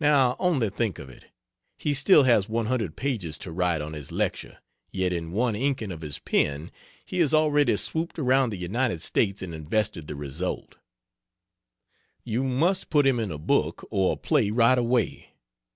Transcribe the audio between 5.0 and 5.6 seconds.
in one